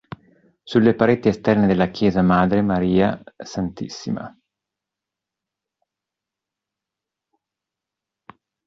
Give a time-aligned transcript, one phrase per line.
[0.63, 4.09] Sulle pareti esterne della chiesa madre Maria Ss.